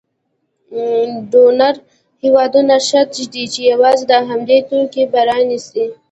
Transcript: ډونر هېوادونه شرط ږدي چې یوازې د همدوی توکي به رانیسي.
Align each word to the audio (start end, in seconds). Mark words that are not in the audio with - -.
ډونر 1.31 1.75
هېوادونه 2.23 2.75
شرط 2.87 3.11
ږدي 3.21 3.43
چې 3.53 3.59
یوازې 3.71 4.03
د 4.07 4.13
همدوی 4.29 4.59
توکي 4.69 5.03
به 5.11 5.19
رانیسي. 5.29 5.85